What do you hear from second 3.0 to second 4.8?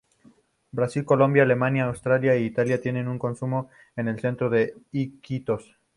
un consulado en el Centro de